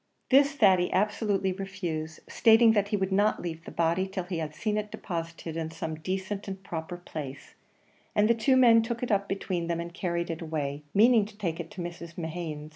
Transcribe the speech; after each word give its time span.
This 0.31 0.53
Thady 0.53 0.91
absolutely 0.91 1.51
refused, 1.53 2.21
stating 2.27 2.71
that 2.71 2.87
he 2.87 2.97
would 2.97 3.11
not 3.11 3.39
leave 3.39 3.65
the 3.65 3.69
body 3.69 4.07
till 4.07 4.23
he 4.23 4.39
had 4.39 4.55
seen 4.55 4.75
it 4.77 4.89
deposited 4.89 5.55
in 5.55 5.69
some 5.69 5.93
decent 5.93 6.47
and 6.47 6.63
proper 6.63 6.97
place; 6.97 7.53
and 8.15 8.27
the 8.27 8.33
two 8.33 8.57
men 8.57 8.81
took 8.81 9.03
it 9.03 9.11
up 9.11 9.29
between 9.29 9.67
them 9.67 9.79
and 9.79 9.93
carried 9.93 10.31
it 10.31 10.41
away, 10.41 10.81
meaning 10.95 11.25
to 11.25 11.37
take 11.37 11.59
it 11.59 11.69
to 11.69 11.81
Mrs. 11.81 12.17
Mehan's. 12.17 12.69